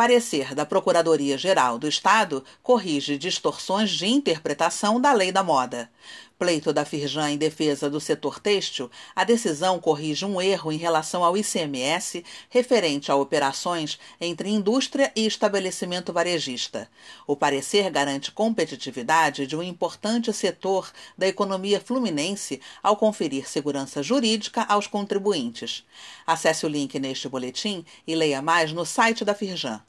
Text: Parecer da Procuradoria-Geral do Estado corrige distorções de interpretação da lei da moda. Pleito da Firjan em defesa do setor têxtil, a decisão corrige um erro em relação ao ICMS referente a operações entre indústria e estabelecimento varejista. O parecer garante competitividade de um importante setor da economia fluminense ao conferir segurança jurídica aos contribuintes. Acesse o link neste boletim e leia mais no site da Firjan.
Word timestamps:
Parecer 0.00 0.54
da 0.54 0.64
Procuradoria-Geral 0.64 1.78
do 1.78 1.86
Estado 1.86 2.42
corrige 2.62 3.18
distorções 3.18 3.90
de 3.90 4.06
interpretação 4.06 4.98
da 4.98 5.12
lei 5.12 5.30
da 5.30 5.42
moda. 5.42 5.90
Pleito 6.38 6.72
da 6.72 6.86
Firjan 6.86 7.32
em 7.32 7.36
defesa 7.36 7.90
do 7.90 8.00
setor 8.00 8.40
têxtil, 8.40 8.90
a 9.14 9.24
decisão 9.24 9.78
corrige 9.78 10.24
um 10.24 10.40
erro 10.40 10.72
em 10.72 10.78
relação 10.78 11.22
ao 11.22 11.36
ICMS 11.36 12.24
referente 12.48 13.12
a 13.12 13.14
operações 13.14 13.98
entre 14.18 14.48
indústria 14.48 15.12
e 15.14 15.26
estabelecimento 15.26 16.14
varejista. 16.14 16.88
O 17.26 17.36
parecer 17.36 17.90
garante 17.90 18.32
competitividade 18.32 19.46
de 19.46 19.54
um 19.54 19.62
importante 19.62 20.32
setor 20.32 20.90
da 21.18 21.28
economia 21.28 21.78
fluminense 21.78 22.58
ao 22.82 22.96
conferir 22.96 23.46
segurança 23.46 24.02
jurídica 24.02 24.62
aos 24.62 24.86
contribuintes. 24.86 25.84
Acesse 26.26 26.64
o 26.64 26.70
link 26.70 26.98
neste 26.98 27.28
boletim 27.28 27.84
e 28.06 28.14
leia 28.14 28.40
mais 28.40 28.72
no 28.72 28.86
site 28.86 29.26
da 29.26 29.34
Firjan. 29.34 29.82